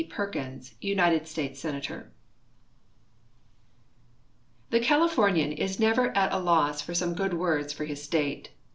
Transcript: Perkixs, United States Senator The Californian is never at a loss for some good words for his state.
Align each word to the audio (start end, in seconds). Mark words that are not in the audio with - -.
Perkixs, 0.09 0.73
United 0.81 1.27
States 1.27 1.59
Senator 1.59 2.11
The 4.71 4.79
Californian 4.79 5.51
is 5.51 5.79
never 5.79 6.09
at 6.17 6.33
a 6.33 6.39
loss 6.39 6.81
for 6.81 6.95
some 6.95 7.13
good 7.13 7.35
words 7.35 7.71
for 7.71 7.85
his 7.85 8.01
state. 8.01 8.49